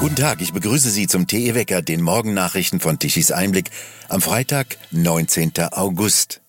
Guten 0.00 0.16
Tag, 0.16 0.40
ich 0.40 0.54
begrüße 0.54 0.88
Sie 0.88 1.06
zum 1.06 1.26
TE 1.26 1.54
Wecker, 1.54 1.82
den 1.82 2.00
Morgennachrichten 2.00 2.80
von 2.80 2.98
Tichys 2.98 3.32
Einblick 3.32 3.68
am 4.08 4.22
Freitag, 4.22 4.78
19. 4.92 5.52
August. 5.72 6.40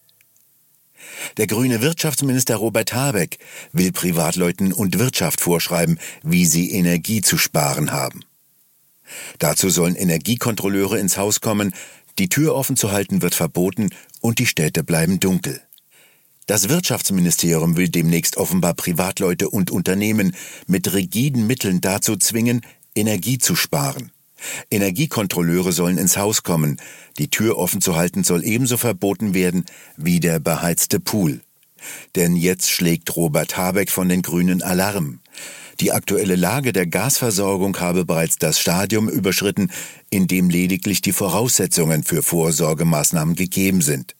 Der 1.35 1.47
grüne 1.47 1.81
Wirtschaftsminister 1.81 2.55
Robert 2.55 2.93
Habeck 2.93 3.39
will 3.73 3.91
Privatleuten 3.91 4.71
und 4.71 4.99
Wirtschaft 4.99 5.41
vorschreiben, 5.41 5.99
wie 6.23 6.45
sie 6.45 6.71
Energie 6.71 7.19
zu 7.19 7.37
sparen 7.37 7.91
haben. 7.91 8.21
Dazu 9.37 9.69
sollen 9.69 9.97
Energiekontrolleure 9.97 10.97
ins 10.97 11.17
Haus 11.17 11.41
kommen, 11.41 11.73
die 12.19 12.29
Tür 12.29 12.55
offen 12.55 12.77
zu 12.77 12.93
halten 12.93 13.21
wird 13.21 13.35
verboten 13.35 13.89
und 14.21 14.39
die 14.39 14.45
Städte 14.45 14.81
bleiben 14.81 15.19
dunkel. 15.19 15.59
Das 16.45 16.69
Wirtschaftsministerium 16.69 17.75
will 17.75 17.89
demnächst 17.89 18.37
offenbar 18.37 18.75
Privatleute 18.75 19.49
und 19.49 19.71
Unternehmen 19.71 20.37
mit 20.67 20.93
rigiden 20.93 21.47
Mitteln 21.47 21.81
dazu 21.81 22.15
zwingen, 22.15 22.61
Energie 22.95 23.37
zu 23.37 23.55
sparen. 23.55 24.11
Energiekontrolleure 24.69 25.71
sollen 25.71 25.97
ins 25.97 26.17
Haus 26.17 26.43
kommen. 26.43 26.77
Die 27.17 27.29
Tür 27.29 27.57
offen 27.57 27.81
zu 27.81 27.95
halten 27.95 28.23
soll 28.23 28.43
ebenso 28.43 28.77
verboten 28.77 29.33
werden 29.33 29.65
wie 29.97 30.19
der 30.19 30.39
beheizte 30.39 30.99
Pool. 30.99 31.41
Denn 32.15 32.35
jetzt 32.35 32.69
schlägt 32.69 33.15
Robert 33.15 33.57
Habeck 33.57 33.89
von 33.89 34.09
den 34.09 34.21
Grünen 34.21 34.61
Alarm. 34.61 35.19
Die 35.79 35.91
aktuelle 35.91 36.35
Lage 36.35 36.73
der 36.73 36.85
Gasversorgung 36.85 37.79
habe 37.79 38.05
bereits 38.05 38.37
das 38.37 38.59
Stadium 38.59 39.09
überschritten, 39.09 39.71
in 40.09 40.27
dem 40.27 40.49
lediglich 40.49 41.01
die 41.01 41.13
Voraussetzungen 41.13 42.03
für 42.03 42.21
Vorsorgemaßnahmen 42.21 43.35
gegeben 43.35 43.81
sind. 43.81 44.15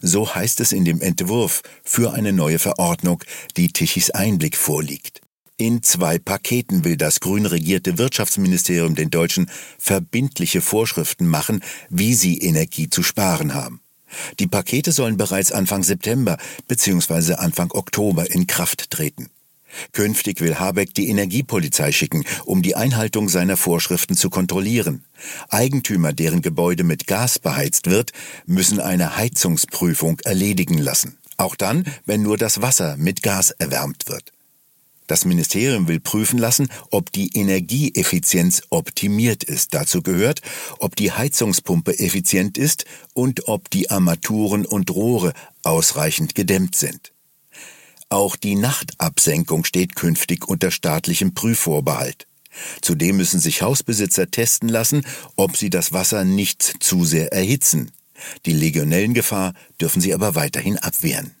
So 0.00 0.34
heißt 0.34 0.60
es 0.60 0.72
in 0.72 0.84
dem 0.84 1.00
Entwurf 1.00 1.62
für 1.84 2.12
eine 2.12 2.32
neue 2.32 2.58
Verordnung, 2.58 3.22
die 3.56 3.68
Tichys 3.68 4.10
Einblick 4.10 4.56
vorliegt. 4.56 5.21
In 5.58 5.82
zwei 5.82 6.18
Paketen 6.18 6.84
will 6.84 6.96
das 6.96 7.20
grün 7.20 7.46
regierte 7.46 7.98
Wirtschaftsministerium 7.98 8.94
den 8.94 9.10
Deutschen 9.10 9.50
verbindliche 9.78 10.60
Vorschriften 10.60 11.26
machen, 11.26 11.62
wie 11.90 12.14
sie 12.14 12.38
Energie 12.38 12.88
zu 12.88 13.02
sparen 13.02 13.54
haben. 13.54 13.80
Die 14.38 14.46
Pakete 14.46 14.92
sollen 14.92 15.16
bereits 15.16 15.52
Anfang 15.52 15.82
September 15.82 16.38
bzw. 16.68 17.34
Anfang 17.34 17.70
Oktober 17.72 18.30
in 18.30 18.46
Kraft 18.46 18.90
treten. 18.90 19.30
Künftig 19.92 20.40
will 20.40 20.58
Habeck 20.58 20.94
die 20.94 21.08
Energiepolizei 21.08 21.92
schicken, 21.92 22.24
um 22.44 22.62
die 22.62 22.76
Einhaltung 22.76 23.28
seiner 23.28 23.56
Vorschriften 23.56 24.16
zu 24.16 24.28
kontrollieren. 24.28 25.04
Eigentümer, 25.48 26.12
deren 26.12 26.42
Gebäude 26.42 26.84
mit 26.84 27.06
Gas 27.06 27.38
beheizt 27.38 27.88
wird, 27.88 28.12
müssen 28.46 28.80
eine 28.80 29.16
Heizungsprüfung 29.16 30.20
erledigen 30.20 30.78
lassen. 30.78 31.18
Auch 31.38 31.56
dann, 31.56 31.84
wenn 32.04 32.22
nur 32.22 32.36
das 32.36 32.60
Wasser 32.60 32.96
mit 32.98 33.22
Gas 33.22 33.50
erwärmt 33.50 34.08
wird. 34.08 34.32
Das 35.06 35.24
Ministerium 35.24 35.88
will 35.88 36.00
prüfen 36.00 36.38
lassen, 36.38 36.68
ob 36.90 37.12
die 37.12 37.36
Energieeffizienz 37.36 38.62
optimiert 38.70 39.44
ist. 39.44 39.74
Dazu 39.74 40.02
gehört, 40.02 40.40
ob 40.78 40.96
die 40.96 41.12
Heizungspumpe 41.12 41.98
effizient 41.98 42.56
ist 42.56 42.84
und 43.12 43.48
ob 43.48 43.70
die 43.70 43.90
Armaturen 43.90 44.64
und 44.64 44.90
Rohre 44.90 45.32
ausreichend 45.62 46.34
gedämmt 46.34 46.76
sind. 46.76 47.12
Auch 48.08 48.36
die 48.36 48.56
Nachtabsenkung 48.56 49.64
steht 49.64 49.96
künftig 49.96 50.46
unter 50.46 50.70
staatlichem 50.70 51.34
Prüfvorbehalt. 51.34 52.26
Zudem 52.82 53.16
müssen 53.16 53.40
sich 53.40 53.62
Hausbesitzer 53.62 54.30
testen 54.30 54.68
lassen, 54.68 55.06
ob 55.36 55.56
sie 55.56 55.70
das 55.70 55.92
Wasser 55.92 56.24
nicht 56.24 56.62
zu 56.62 57.04
sehr 57.04 57.32
erhitzen. 57.32 57.90
Die 58.44 58.52
Legionellengefahr 58.52 59.54
dürfen 59.80 60.00
sie 60.00 60.14
aber 60.14 60.34
weiterhin 60.34 60.78
abwehren. 60.78 61.34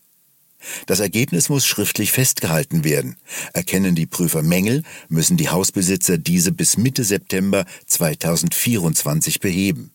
Das 0.86 1.00
Ergebnis 1.00 1.48
muss 1.48 1.66
schriftlich 1.66 2.12
festgehalten 2.12 2.84
werden. 2.84 3.16
Erkennen 3.52 3.94
die 3.94 4.06
Prüfer 4.06 4.42
Mängel, 4.42 4.82
müssen 5.08 5.36
die 5.36 5.48
Hausbesitzer 5.48 6.18
diese 6.18 6.52
bis 6.52 6.76
Mitte 6.76 7.04
September 7.04 7.64
2024 7.86 9.40
beheben. 9.40 9.92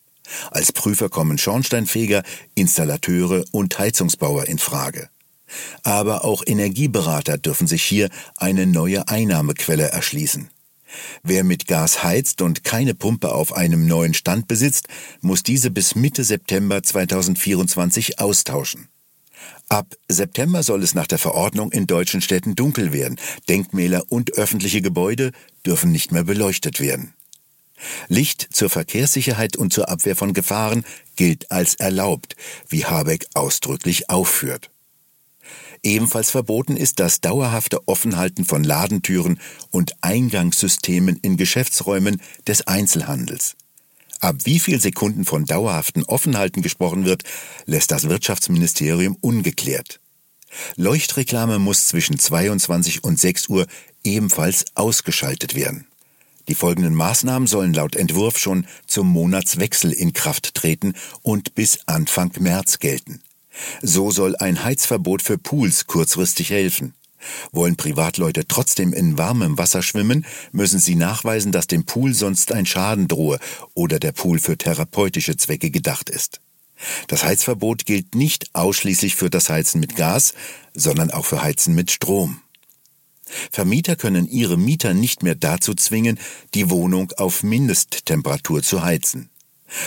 Als 0.50 0.72
Prüfer 0.72 1.08
kommen 1.08 1.38
Schornsteinfeger, 1.38 2.22
Installateure 2.54 3.44
und 3.52 3.78
Heizungsbauer 3.78 4.46
in 4.46 4.58
Frage. 4.58 5.08
Aber 5.82 6.24
auch 6.24 6.42
Energieberater 6.46 7.38
dürfen 7.38 7.66
sich 7.66 7.82
hier 7.82 8.10
eine 8.36 8.66
neue 8.66 9.08
Einnahmequelle 9.08 9.88
erschließen. 9.88 10.50
Wer 11.22 11.44
mit 11.44 11.66
Gas 11.66 12.02
heizt 12.02 12.42
und 12.42 12.64
keine 12.64 12.94
Pumpe 12.94 13.32
auf 13.32 13.52
einem 13.52 13.86
neuen 13.86 14.14
Stand 14.14 14.48
besitzt, 14.48 14.88
muss 15.20 15.42
diese 15.42 15.70
bis 15.70 15.94
Mitte 15.94 16.24
September 16.24 16.82
2024 16.82 18.18
austauschen. 18.18 18.88
Ab 19.68 19.94
September 20.08 20.62
soll 20.62 20.82
es 20.82 20.94
nach 20.94 21.06
der 21.06 21.18
Verordnung 21.18 21.72
in 21.72 21.86
deutschen 21.86 22.20
Städten 22.20 22.54
dunkel 22.54 22.92
werden. 22.92 23.20
Denkmäler 23.48 24.04
und 24.08 24.34
öffentliche 24.34 24.82
Gebäude 24.82 25.32
dürfen 25.66 25.92
nicht 25.92 26.12
mehr 26.12 26.24
beleuchtet 26.24 26.80
werden. 26.80 27.14
Licht 28.08 28.48
zur 28.52 28.70
Verkehrssicherheit 28.70 29.56
und 29.56 29.72
zur 29.72 29.88
Abwehr 29.88 30.16
von 30.16 30.32
Gefahren 30.32 30.84
gilt 31.16 31.50
als 31.50 31.74
erlaubt, 31.76 32.34
wie 32.68 32.84
Habeck 32.84 33.26
ausdrücklich 33.34 34.10
aufführt. 34.10 34.70
Ebenfalls 35.82 36.30
verboten 36.30 36.76
ist 36.76 36.98
das 36.98 37.20
dauerhafte 37.20 37.86
Offenhalten 37.86 38.44
von 38.44 38.64
Ladentüren 38.64 39.40
und 39.70 39.92
Eingangssystemen 40.00 41.18
in 41.22 41.36
Geschäftsräumen 41.36 42.20
des 42.46 42.66
Einzelhandels. 42.66 43.54
Ab 44.20 44.36
wie 44.44 44.58
viel 44.58 44.80
Sekunden 44.80 45.24
von 45.24 45.44
dauerhaften 45.44 46.04
Offenhalten 46.04 46.62
gesprochen 46.62 47.04
wird, 47.04 47.22
lässt 47.66 47.90
das 47.90 48.08
Wirtschaftsministerium 48.08 49.16
ungeklärt. 49.20 50.00
Leuchtreklame 50.76 51.58
muss 51.58 51.86
zwischen 51.86 52.18
22 52.18 53.04
und 53.04 53.18
6 53.18 53.48
Uhr 53.48 53.66
ebenfalls 54.02 54.64
ausgeschaltet 54.74 55.54
werden. 55.54 55.86
Die 56.48 56.54
folgenden 56.54 56.94
Maßnahmen 56.94 57.46
sollen 57.46 57.74
laut 57.74 57.94
Entwurf 57.94 58.38
schon 58.38 58.66
zum 58.86 59.08
Monatswechsel 59.08 59.92
in 59.92 60.14
Kraft 60.14 60.54
treten 60.54 60.94
und 61.22 61.54
bis 61.54 61.80
Anfang 61.86 62.32
März 62.40 62.78
gelten. 62.78 63.20
So 63.82 64.10
soll 64.10 64.34
ein 64.36 64.64
Heizverbot 64.64 65.20
für 65.20 65.36
Pools 65.36 65.86
kurzfristig 65.86 66.50
helfen. 66.50 66.94
Wollen 67.52 67.76
Privatleute 67.76 68.46
trotzdem 68.46 68.92
in 68.92 69.18
warmem 69.18 69.58
Wasser 69.58 69.82
schwimmen, 69.82 70.24
müssen 70.52 70.78
sie 70.78 70.94
nachweisen, 70.94 71.52
dass 71.52 71.66
dem 71.66 71.84
Pool 71.84 72.14
sonst 72.14 72.52
ein 72.52 72.66
Schaden 72.66 73.08
drohe 73.08 73.38
oder 73.74 73.98
der 73.98 74.12
Pool 74.12 74.38
für 74.38 74.56
therapeutische 74.58 75.36
Zwecke 75.36 75.70
gedacht 75.70 76.10
ist. 76.10 76.40
Das 77.08 77.24
Heizverbot 77.24 77.86
gilt 77.86 78.14
nicht 78.14 78.54
ausschließlich 78.54 79.16
für 79.16 79.30
das 79.30 79.50
Heizen 79.50 79.80
mit 79.80 79.96
Gas, 79.96 80.34
sondern 80.74 81.10
auch 81.10 81.24
für 81.24 81.42
Heizen 81.42 81.74
mit 81.74 81.90
Strom. 81.90 82.40
Vermieter 83.50 83.96
können 83.96 84.26
ihre 84.26 84.56
Mieter 84.56 84.94
nicht 84.94 85.22
mehr 85.22 85.34
dazu 85.34 85.74
zwingen, 85.74 86.18
die 86.54 86.70
Wohnung 86.70 87.12
auf 87.16 87.42
Mindesttemperatur 87.42 88.62
zu 88.62 88.82
heizen. 88.82 89.30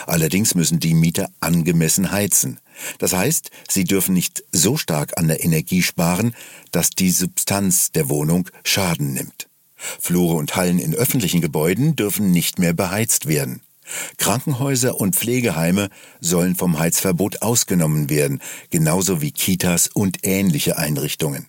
Allerdings 0.08 0.56
müssen 0.56 0.80
die 0.80 0.94
Mieter 0.94 1.30
angemessen 1.40 2.12
heizen. 2.12 2.60
Das 3.00 3.14
heißt, 3.14 3.52
sie 3.70 3.84
dürfen 3.84 4.14
nicht 4.14 4.44
so 4.52 4.78
stark 4.78 5.18
an 5.18 5.28
der 5.28 5.44
Energie 5.44 5.84
sparen, 5.84 6.36
dass 6.72 6.90
die 6.90 7.12
Substanz 7.12 7.92
der 7.92 8.10
Wohnung 8.10 8.50
Schaden 8.64 9.14
nimmt. 9.14 9.48
Flure 9.76 10.36
und 10.36 10.56
Hallen 10.56 10.80
in 10.80 10.94
öffentlichen 10.94 11.42
Gebäuden 11.42 11.96
dürfen 11.96 12.32
nicht 12.32 12.60
mehr 12.60 12.74
beheizt 12.74 13.28
werden. 13.28 13.62
Krankenhäuser 14.18 15.00
und 15.00 15.16
Pflegeheime 15.16 15.90
sollen 16.20 16.56
vom 16.56 16.80
Heizverbot 16.80 17.42
ausgenommen 17.42 18.10
werden, 18.10 18.42
genauso 18.70 19.22
wie 19.22 19.32
Kitas 19.32 19.88
und 19.88 20.20
ähnliche 20.24 20.78
Einrichtungen. 20.78 21.48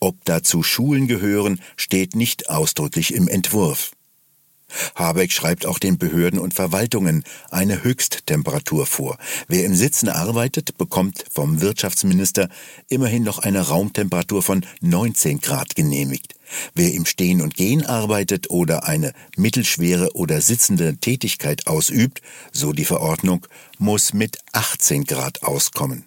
Ob 0.00 0.24
dazu 0.24 0.62
Schulen 0.62 1.08
gehören, 1.08 1.60
steht 1.76 2.14
nicht 2.14 2.50
ausdrücklich 2.50 3.14
im 3.14 3.28
Entwurf. 3.28 3.92
Habeck 4.94 5.32
schreibt 5.32 5.66
auch 5.66 5.78
den 5.78 5.98
Behörden 5.98 6.38
und 6.38 6.54
Verwaltungen 6.54 7.24
eine 7.50 7.82
Höchsttemperatur 7.82 8.86
vor. 8.86 9.18
Wer 9.46 9.64
im 9.64 9.74
Sitzen 9.74 10.08
arbeitet, 10.08 10.76
bekommt 10.78 11.24
vom 11.30 11.60
Wirtschaftsminister 11.60 12.48
immerhin 12.88 13.22
noch 13.22 13.38
eine 13.38 13.60
Raumtemperatur 13.60 14.42
von 14.42 14.64
19 14.80 15.40
Grad 15.40 15.74
genehmigt. 15.74 16.34
Wer 16.74 16.94
im 16.94 17.06
Stehen 17.06 17.40
und 17.40 17.54
Gehen 17.54 17.84
arbeitet 17.84 18.50
oder 18.50 18.88
eine 18.88 19.12
mittelschwere 19.36 20.14
oder 20.14 20.40
sitzende 20.40 20.96
Tätigkeit 20.96 21.66
ausübt, 21.66 22.22
so 22.52 22.72
die 22.72 22.84
Verordnung, 22.84 23.46
muss 23.78 24.14
mit 24.14 24.38
18 24.52 25.04
Grad 25.04 25.42
auskommen. 25.42 26.06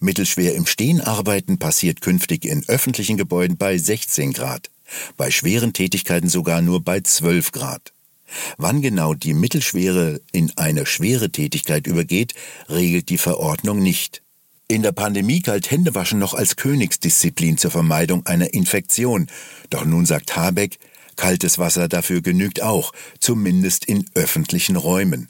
Mittelschwer 0.00 0.54
im 0.54 0.66
Stehen 0.66 1.00
arbeiten 1.00 1.58
passiert 1.58 2.00
künftig 2.00 2.44
in 2.44 2.66
öffentlichen 2.68 3.18
Gebäuden 3.18 3.58
bei 3.58 3.76
16 3.76 4.32
Grad, 4.32 4.70
bei 5.16 5.30
schweren 5.30 5.72
Tätigkeiten 5.72 6.28
sogar 6.28 6.62
nur 6.62 6.82
bei 6.82 7.00
12 7.00 7.52
Grad. 7.52 7.92
Wann 8.56 8.82
genau 8.82 9.14
die 9.14 9.34
Mittelschwere 9.34 10.20
in 10.32 10.52
eine 10.56 10.86
schwere 10.86 11.30
Tätigkeit 11.30 11.86
übergeht, 11.86 12.34
regelt 12.68 13.08
die 13.08 13.18
Verordnung 13.18 13.82
nicht. 13.82 14.22
In 14.66 14.82
der 14.82 14.92
Pandemie 14.92 15.40
galt 15.40 15.70
Händewaschen 15.70 16.18
noch 16.18 16.34
als 16.34 16.56
Königsdisziplin 16.56 17.58
zur 17.58 17.70
Vermeidung 17.70 18.26
einer 18.26 18.54
Infektion. 18.54 19.28
Doch 19.70 19.84
nun 19.84 20.06
sagt 20.06 20.36
Habeck, 20.36 20.78
kaltes 21.16 21.58
Wasser 21.58 21.86
dafür 21.86 22.22
genügt 22.22 22.62
auch, 22.62 22.92
zumindest 23.20 23.84
in 23.84 24.06
öffentlichen 24.14 24.76
Räumen. 24.76 25.26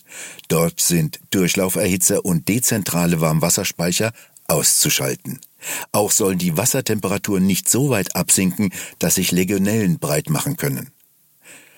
Dort 0.49 0.81
sind 0.81 1.21
Durchlauferhitzer 1.31 2.25
und 2.25 2.49
dezentrale 2.49 3.21
Warmwasserspeicher 3.21 4.13
auszuschalten. 4.47 5.41
Auch 5.93 6.11
soll 6.11 6.37
die 6.37 6.57
Wassertemperatur 6.57 7.41
nicht 7.41 7.69
so 7.69 7.91
weit 7.91 8.17
absinken, 8.17 8.71
dass 8.99 9.17
sich 9.17 9.33
Legionellen 9.33 9.99
breit 9.99 10.31
machen 10.31 10.57
können. 10.57 10.91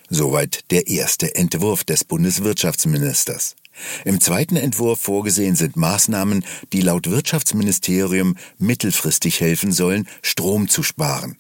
Soweit 0.09 0.71
der 0.71 0.87
erste 0.88 1.35
Entwurf 1.35 1.85
des 1.85 2.05
Bundeswirtschaftsministers. 2.05 3.56
Im 4.05 4.21
zweiten 4.21 4.56
Entwurf 4.56 5.00
vorgesehen 5.00 5.56
sind 5.56 5.77
Maßnahmen, 5.77 6.44
die 6.73 6.81
laut 6.81 7.11
Wirtschaftsministerium 7.11 8.37
mittelfristig 8.59 9.41
helfen 9.41 9.73
sollen, 9.73 10.09
Strom 10.23 10.69
zu 10.69 10.83
sparen. 10.83 11.37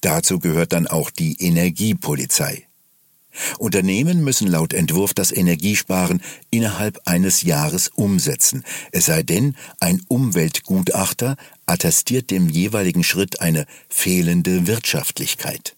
Dazu 0.00 0.38
gehört 0.38 0.72
dann 0.72 0.86
auch 0.86 1.10
die 1.10 1.40
Energiepolizei. 1.40 2.66
Unternehmen 3.58 4.22
müssen 4.22 4.46
laut 4.46 4.72
Entwurf 4.72 5.12
das 5.12 5.32
Energiesparen 5.32 6.22
innerhalb 6.50 7.00
eines 7.04 7.42
Jahres 7.42 7.88
umsetzen, 7.88 8.64
es 8.92 9.06
sei 9.06 9.24
denn, 9.24 9.56
ein 9.80 10.02
Umweltgutachter 10.06 11.36
attestiert 11.66 12.30
dem 12.30 12.48
jeweiligen 12.48 13.04
Schritt 13.04 13.40
eine 13.40 13.66
fehlende 13.88 14.66
Wirtschaftlichkeit. 14.66 15.74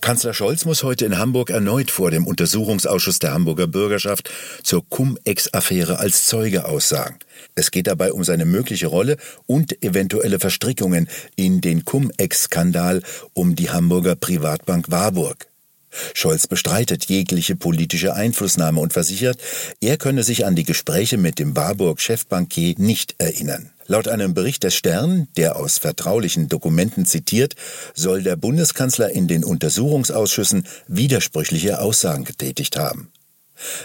Kanzler 0.00 0.32
Scholz 0.32 0.64
muss 0.64 0.84
heute 0.84 1.04
in 1.04 1.18
Hamburg 1.18 1.50
erneut 1.50 1.90
vor 1.90 2.10
dem 2.10 2.26
Untersuchungsausschuss 2.26 3.18
der 3.18 3.34
Hamburger 3.34 3.66
Bürgerschaft 3.66 4.30
zur 4.62 4.88
Cum-Ex-Affäre 4.88 5.98
als 5.98 6.24
Zeuge 6.26 6.64
aussagen. 6.64 7.18
Es 7.54 7.70
geht 7.70 7.88
dabei 7.88 8.14
um 8.14 8.24
seine 8.24 8.46
mögliche 8.46 8.86
Rolle 8.86 9.18
und 9.44 9.82
eventuelle 9.84 10.38
Verstrickungen 10.38 11.08
in 11.36 11.60
den 11.60 11.84
Cum-Ex-Skandal 11.84 13.02
um 13.34 13.54
die 13.54 13.68
Hamburger 13.68 14.14
Privatbank 14.14 14.90
Warburg. 14.90 15.46
Scholz 16.14 16.46
bestreitet 16.46 17.06
jegliche 17.06 17.56
politische 17.56 18.14
Einflussnahme 18.14 18.80
und 18.80 18.92
versichert, 18.92 19.38
er 19.80 19.96
könne 19.96 20.22
sich 20.22 20.46
an 20.46 20.54
die 20.54 20.64
Gespräche 20.64 21.16
mit 21.16 21.38
dem 21.38 21.56
Warburg-Chefbankier 21.56 22.74
nicht 22.78 23.14
erinnern. 23.18 23.70
Laut 23.86 24.06
einem 24.06 24.34
Bericht 24.34 24.64
des 24.64 24.74
Stern, 24.74 25.28
der 25.38 25.56
aus 25.56 25.78
vertraulichen 25.78 26.48
Dokumenten 26.48 27.06
zitiert, 27.06 27.54
soll 27.94 28.22
der 28.22 28.36
Bundeskanzler 28.36 29.10
in 29.10 29.28
den 29.28 29.44
Untersuchungsausschüssen 29.44 30.66
widersprüchliche 30.88 31.80
Aussagen 31.80 32.24
getätigt 32.24 32.76
haben. 32.76 33.10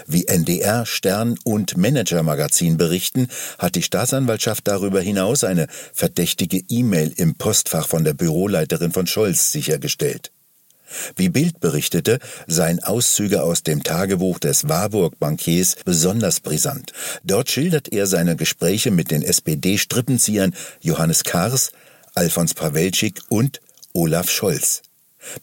Wie 0.06 0.26
NDR, 0.26 0.86
Stern 0.86 1.36
und 1.42 1.76
Manager-Magazin 1.76 2.76
berichten, 2.76 3.28
hat 3.58 3.74
die 3.74 3.82
Staatsanwaltschaft 3.82 4.68
darüber 4.68 5.00
hinaus 5.00 5.42
eine 5.42 5.66
verdächtige 5.92 6.60
E-Mail 6.68 7.12
im 7.16 7.36
Postfach 7.36 7.88
von 7.88 8.04
der 8.04 8.14
Büroleiterin 8.14 8.92
von 8.92 9.06
Scholz 9.06 9.50
sichergestellt. 9.50 10.33
Wie 11.16 11.28
Bild 11.28 11.60
berichtete, 11.60 12.18
seien 12.46 12.82
Auszüge 12.82 13.42
aus 13.42 13.62
dem 13.62 13.82
Tagebuch 13.82 14.38
des 14.38 14.68
Warburg-Bankiers 14.68 15.76
besonders 15.84 16.40
brisant. 16.40 16.92
Dort 17.24 17.50
schildert 17.50 17.92
er 17.92 18.06
seine 18.06 18.36
Gespräche 18.36 18.90
mit 18.90 19.10
den 19.10 19.22
SPD-Strippenziehern 19.22 20.54
Johannes 20.80 21.24
Kars, 21.24 21.72
Alfons 22.14 22.54
Pawelczyk 22.54 23.20
und 23.28 23.60
Olaf 23.92 24.30
Scholz. 24.30 24.82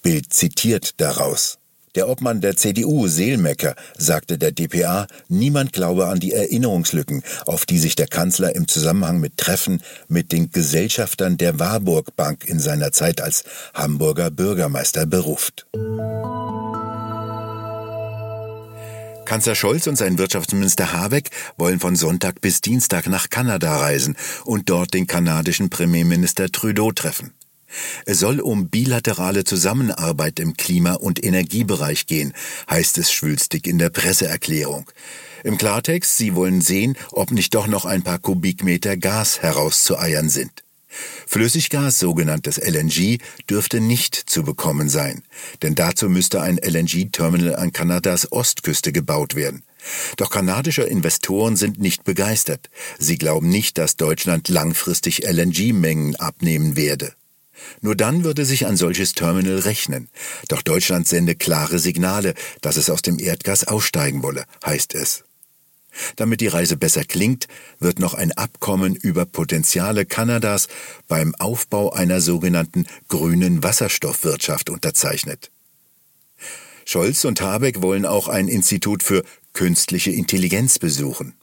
Bild 0.02 0.34
zitiert 0.34 1.00
daraus. 1.02 1.61
Der 1.96 2.08
Obmann 2.08 2.40
der 2.40 2.56
CDU, 2.56 3.08
Seelmecker, 3.08 3.76
sagte 3.98 4.38
der 4.38 4.54
dpa, 4.54 5.08
niemand 5.28 5.74
glaube 5.74 6.08
an 6.08 6.22
die 6.22 6.32
Erinnerungslücken, 6.32 7.22
auf 7.46 7.66
die 7.66 7.80
sich 7.80 7.96
der 7.98 8.08
Kanzler 8.08 8.56
im 8.56 8.70
Zusammenhang 8.70 9.20
mit 9.20 9.36
Treffen 9.36 9.82
mit 10.08 10.32
den 10.32 10.52
Gesellschaftern 10.52 11.36
der 11.36 11.60
Warburg 11.60 12.16
Bank 12.16 12.46
in 12.46 12.60
seiner 12.60 12.94
Zeit 12.94 13.20
als 13.20 13.44
Hamburger 13.74 14.32
Bürgermeister 14.32 15.06
beruft. 15.06 15.68
Kanzler 19.26 19.56
Scholz 19.56 19.88
und 19.88 19.98
sein 19.98 20.18
Wirtschaftsminister 20.18 20.94
Habeck 20.94 21.30
wollen 21.58 21.82
von 21.82 21.98
Sonntag 21.98 22.40
bis 22.40 22.62
Dienstag 22.62 23.08
nach 23.08 23.30
Kanada 23.30 23.78
reisen 23.78 24.16
und 24.46 24.70
dort 24.70 24.94
den 24.94 25.08
kanadischen 25.08 25.70
Premierminister 25.70 26.52
Trudeau 26.52 26.94
treffen. 26.94 27.34
Es 28.06 28.20
soll 28.20 28.40
um 28.40 28.70
bilaterale 28.70 29.44
Zusammenarbeit 29.44 30.40
im 30.40 30.56
Klima- 30.56 30.94
und 30.94 31.24
Energiebereich 31.24 32.08
gehen, 32.08 32.34
heißt 32.70 32.98
es 32.98 33.12
schwülstig 33.12 33.68
in 33.68 33.78
der 33.78 33.90
Presseerklärung. 33.90 34.90
Im 35.44 35.58
Klartext, 35.58 36.18
sie 36.18 36.36
wollen 36.36 36.62
sehen, 36.62 36.98
ob 37.12 37.32
nicht 37.32 37.56
doch 37.56 37.68
noch 37.68 37.86
ein 37.86 38.04
paar 38.04 38.20
Kubikmeter 38.20 38.98
Gas 38.98 39.42
herauszueiern 39.42 40.30
sind. 40.30 40.64
Flüssiggas, 41.26 42.00
sogenanntes 42.00 42.58
LNG, 42.58 43.20
dürfte 43.50 43.80
nicht 43.80 44.16
zu 44.16 44.44
bekommen 44.44 44.90
sein, 44.90 45.24
denn 45.62 45.76
dazu 45.76 46.10
müsste 46.10 46.42
ein 46.42 46.58
LNG-Terminal 46.58 47.56
an 47.56 47.72
Kanadas 47.72 48.32
Ostküste 48.32 48.92
gebaut 48.92 49.36
werden. 49.36 49.64
Doch 50.18 50.30
kanadische 50.30 50.84
Investoren 50.84 51.56
sind 51.56 51.80
nicht 51.80 52.04
begeistert. 52.04 52.70
Sie 53.00 53.18
glauben 53.18 53.50
nicht, 53.50 53.78
dass 53.78 53.96
Deutschland 53.96 54.50
langfristig 54.50 55.24
LNG-Mengen 55.24 56.18
abnehmen 56.18 56.76
werde. 56.76 57.14
Nur 57.82 57.96
dann 57.96 58.24
würde 58.24 58.46
sich 58.46 58.66
ein 58.66 58.78
solches 58.78 59.14
Terminal 59.14 59.60
rechnen. 59.60 60.10
Doch 60.48 60.62
Deutschland 60.62 61.08
sende 61.08 61.36
klare 61.36 61.80
Signale, 61.80 62.34
dass 62.62 62.78
es 62.78 62.90
aus 62.90 63.02
dem 63.02 63.20
Erdgas 63.20 63.64
aussteigen 63.66 64.24
wolle, 64.24 64.46
heißt 64.66 64.96
es. 64.96 65.24
Damit 66.16 66.42
die 66.42 66.48
Reise 66.48 66.78
besser 66.78 67.04
klingt, 67.04 67.48
wird 67.80 68.00
noch 68.00 68.14
ein 68.14 68.32
Abkommen 68.32 68.96
über 68.96 69.26
Potenziale 69.26 70.06
Kanadas 70.06 70.68
beim 71.08 71.36
Aufbau 71.36 71.92
einer 71.92 72.22
sogenannten 72.22 72.86
grünen 73.10 73.62
Wasserstoffwirtschaft 73.62 74.70
unterzeichnet. 74.70 75.52
Scholz 76.86 77.26
und 77.26 77.42
Habeck 77.42 77.82
wollen 77.82 78.06
auch 78.06 78.28
ein 78.28 78.48
Institut 78.48 79.04
für 79.04 79.24
künstliche 79.54 80.12
Intelligenz 80.12 80.80
besuchen. 80.80 81.36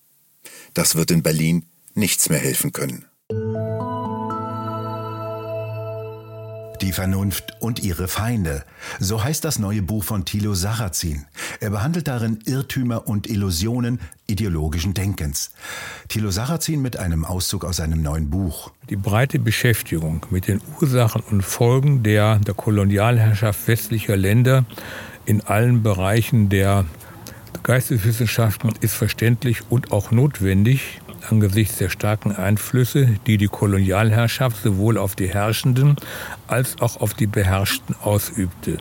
Das 0.74 0.94
wird 0.94 1.10
in 1.10 1.22
Berlin 1.22 1.66
nichts 1.94 2.28
mehr 2.28 2.38
helfen 2.38 2.72
können. 2.72 3.07
Die 6.80 6.92
Vernunft 6.92 7.56
und 7.58 7.82
ihre 7.82 8.06
Feinde. 8.06 8.62
So 9.00 9.24
heißt 9.24 9.44
das 9.44 9.58
neue 9.58 9.82
Buch 9.82 10.04
von 10.04 10.24
Thilo 10.24 10.54
Sarrazin. 10.54 11.24
Er 11.60 11.70
behandelt 11.70 12.06
darin 12.06 12.38
Irrtümer 12.44 13.08
und 13.08 13.28
Illusionen 13.28 13.98
ideologischen 14.28 14.94
Denkens. 14.94 15.50
Thilo 16.08 16.30
Sarrazin 16.30 16.80
mit 16.80 16.96
einem 16.96 17.24
Auszug 17.24 17.64
aus 17.64 17.78
seinem 17.78 18.00
neuen 18.00 18.30
Buch. 18.30 18.70
Die 18.90 18.96
breite 18.96 19.40
Beschäftigung 19.40 20.24
mit 20.30 20.46
den 20.46 20.60
Ursachen 20.80 21.22
und 21.22 21.42
Folgen 21.42 22.04
der, 22.04 22.38
der 22.38 22.54
Kolonialherrschaft 22.54 23.66
westlicher 23.66 24.16
Länder 24.16 24.64
in 25.26 25.40
allen 25.40 25.82
Bereichen 25.82 26.48
der 26.48 26.84
Geisteswissenschaften 27.64 28.72
ist 28.80 28.94
verständlich 28.94 29.62
und 29.68 29.90
auch 29.90 30.10
notwendig 30.10 31.00
angesichts 31.28 31.78
der 31.78 31.88
starken 31.88 32.34
Einflüsse, 32.34 33.16
die 33.26 33.36
die 33.36 33.48
Kolonialherrschaft 33.48 34.62
sowohl 34.62 34.98
auf 34.98 35.14
die 35.16 35.28
Herrschenden 35.28 35.96
als 36.46 36.80
auch 36.80 37.00
auf 37.00 37.14
die 37.14 37.26
Beherrschten 37.26 37.94
ausübte. 38.02 38.78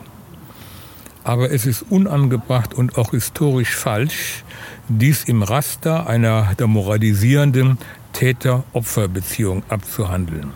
Aber 1.24 1.50
es 1.50 1.66
ist 1.66 1.82
unangebracht 1.90 2.74
und 2.74 2.96
auch 2.96 3.10
historisch 3.10 3.74
falsch, 3.74 4.44
dies 4.88 5.24
im 5.24 5.42
Raster 5.42 6.06
einer 6.06 6.54
der 6.58 6.66
moralisierenden 6.66 7.78
Täter-Opfer-Beziehung 8.14 9.62
abzuhandeln. 9.68 10.52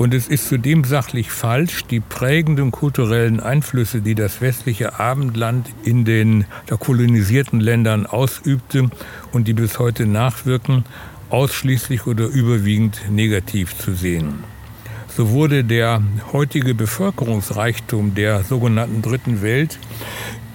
Und 0.00 0.14
es 0.14 0.28
ist 0.28 0.48
zudem 0.48 0.84
sachlich 0.84 1.30
falsch, 1.30 1.84
die 1.84 2.00
prägenden 2.00 2.70
kulturellen 2.70 3.38
Einflüsse, 3.38 4.00
die 4.00 4.14
das 4.14 4.40
westliche 4.40 4.98
Abendland 4.98 5.68
in 5.84 6.06
den 6.06 6.46
kolonisierten 6.78 7.60
Ländern 7.60 8.06
ausübte 8.06 8.88
und 9.32 9.46
die 9.46 9.52
bis 9.52 9.78
heute 9.78 10.06
nachwirken, 10.06 10.86
ausschließlich 11.28 12.06
oder 12.06 12.28
überwiegend 12.28 13.02
negativ 13.10 13.76
zu 13.76 13.92
sehen. 13.92 14.42
So 15.14 15.32
wurde 15.32 15.64
der 15.64 16.02
heutige 16.32 16.74
Bevölkerungsreichtum 16.74 18.14
der 18.14 18.42
sogenannten 18.42 19.02
Dritten 19.02 19.42
Welt 19.42 19.78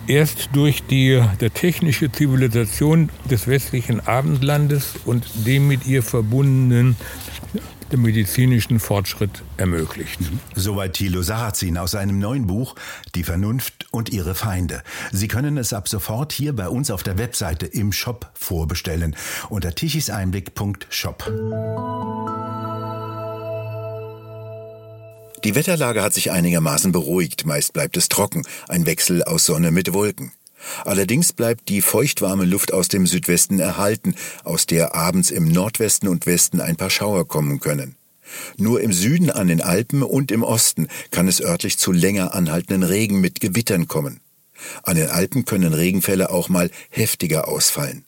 erst 0.08 0.50
durch 0.54 0.82
die 0.82 1.22
der 1.40 1.54
technische 1.54 2.12
Zivilisation 2.12 3.10
des 3.30 3.48
westlichen 3.48 4.00
Abendlandes 4.08 4.96
und 5.06 5.24
dem 5.46 5.68
mit 5.68 5.86
ihr 5.86 6.02
verbundenen 6.02 6.96
den 7.92 8.02
medizinischen 8.02 8.80
Fortschritt 8.80 9.44
ermöglicht. 9.58 10.22
Mhm. 10.22 10.40
Soweit 10.56 10.94
Thilo 10.94 11.22
Sarrazin 11.22 11.78
aus 11.78 11.92
seinem 11.92 12.20
neuen 12.20 12.48
Buch 12.48 12.76
Die 13.16 13.24
Vernunft 13.24 13.88
und 13.92 14.10
ihre 14.10 14.36
Feinde. 14.36 14.84
Sie 15.12 15.28
können 15.28 15.58
es 15.58 15.74
ab 15.74 15.88
sofort 15.88 16.34
hier 16.34 16.54
bei 16.54 16.70
uns 16.70 16.92
auf 16.92 17.04
der 17.04 17.18
Webseite 17.18 17.66
im 17.66 17.92
Shop 17.92 18.32
vorbestellen 18.34 19.16
unter 19.50 19.74
tichiseinblick.shop. 19.74 21.32
Die 25.44 25.54
Wetterlage 25.54 26.02
hat 26.02 26.14
sich 26.16 26.32
einigermaßen 26.32 26.92
beruhigt, 26.92 27.46
meist 27.46 27.74
bleibt 27.74 27.98
es 27.98 28.10
trocken, 28.10 28.42
ein 28.68 28.88
Wechsel 28.88 29.24
aus 29.24 29.46
Sonne 29.46 29.70
mit 29.70 29.94
Wolken. 29.94 30.32
Allerdings 30.84 31.34
bleibt 31.34 31.70
die 31.70 31.82
feuchtwarme 31.82 32.46
Luft 32.46 32.74
aus 32.74 32.88
dem 32.88 33.08
Südwesten 33.08 33.60
erhalten, 33.60 34.16
aus 34.44 34.66
der 34.66 34.96
abends 34.96 35.32
im 35.32 35.48
Nordwesten 35.48 36.08
und 36.08 36.26
Westen 36.26 36.62
ein 36.62 36.76
paar 36.76 36.90
Schauer 36.90 37.28
kommen 37.28 37.60
können. 37.60 37.96
Nur 38.58 38.82
im 38.82 38.92
Süden 38.92 39.30
an 39.30 39.48
den 39.48 39.62
Alpen 39.62 40.04
und 40.04 40.32
im 40.32 40.44
Osten 40.44 40.88
kann 41.12 41.28
es 41.28 41.42
örtlich 41.42 41.78
zu 41.78 41.92
länger 41.92 42.34
anhaltenden 42.34 42.84
Regen 42.84 43.22
mit 43.22 43.40
Gewittern 43.40 43.88
kommen. 43.88 44.20
An 44.84 44.96
den 44.96 45.10
Alpen 45.10 45.46
können 45.46 45.74
Regenfälle 45.74 46.30
auch 46.30 46.50
mal 46.50 46.72
heftiger 46.90 47.48
ausfallen. 47.48 48.06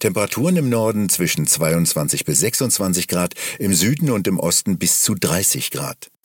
Temperaturen 0.00 0.56
im 0.56 0.68
Norden 0.68 1.08
zwischen 1.08 1.46
22 1.46 2.24
bis 2.24 2.40
26 2.40 3.06
Grad, 3.08 3.34
im 3.58 3.72
Süden 3.74 4.10
und 4.10 4.26
im 4.26 4.38
Osten 4.38 4.78
bis 4.78 5.02
zu 5.02 5.14
30 5.14 5.70
Grad. 5.70 6.11